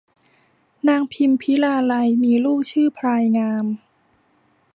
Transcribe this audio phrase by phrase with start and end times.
[0.87, 3.65] นางพิมพิลาไลยมีลูกชื่อพลายงาม